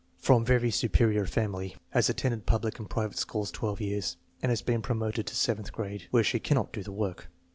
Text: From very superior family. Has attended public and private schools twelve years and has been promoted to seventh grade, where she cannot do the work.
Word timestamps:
From 0.17 0.43
very 0.43 0.71
superior 0.71 1.27
family. 1.27 1.75
Has 1.91 2.09
attended 2.09 2.47
public 2.47 2.79
and 2.79 2.89
private 2.89 3.19
schools 3.19 3.51
twelve 3.51 3.79
years 3.79 4.17
and 4.41 4.49
has 4.49 4.63
been 4.63 4.81
promoted 4.81 5.27
to 5.27 5.35
seventh 5.35 5.71
grade, 5.71 6.07
where 6.09 6.23
she 6.23 6.39
cannot 6.39 6.73
do 6.73 6.81
the 6.81 6.91
work. 6.91 7.29